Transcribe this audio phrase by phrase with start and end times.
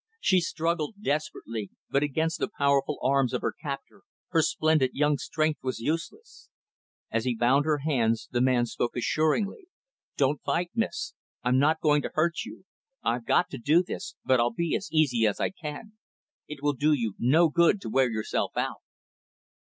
[0.19, 5.59] She struggled desperately; but, against the powerful arms of her captor, her splendid, young strength
[5.61, 6.49] was useless.
[7.11, 9.67] As he bound her hands, the man spoke reassuringly;
[10.17, 11.13] "Don't fight, Miss.
[11.43, 12.65] I'm not going to hurt you.
[13.03, 15.91] I've got to do this; but I'll be as easy as I can.
[16.47, 18.81] It will do you no good to wear yourself out."